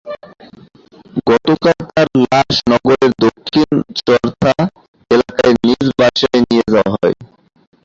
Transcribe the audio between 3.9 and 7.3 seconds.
চর্থা এলাকার নিজ বাসায় নিয়ে যাওয়া হয়।